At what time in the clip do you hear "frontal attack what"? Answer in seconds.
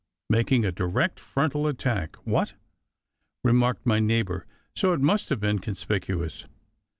1.19-2.53